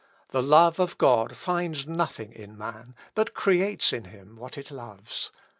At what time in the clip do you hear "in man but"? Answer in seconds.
2.33-3.35